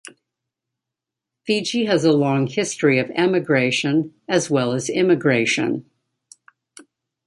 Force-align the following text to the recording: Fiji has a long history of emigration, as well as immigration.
Fiji 1.45 1.85
has 1.85 2.03
a 2.03 2.11
long 2.11 2.47
history 2.47 2.97
of 2.97 3.11
emigration, 3.11 4.15
as 4.27 4.49
well 4.49 4.71
as 4.73 4.89
immigration. 4.89 5.85